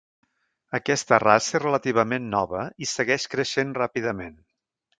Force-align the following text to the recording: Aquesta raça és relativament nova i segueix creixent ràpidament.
Aquesta 0.77 1.19
raça 1.23 1.53
és 1.59 1.63
relativament 1.65 2.25
nova 2.33 2.63
i 2.85 2.89
segueix 2.95 3.29
creixent 3.35 3.77
ràpidament. 3.83 4.37